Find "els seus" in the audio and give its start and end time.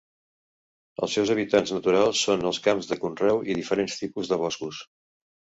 1.07-1.33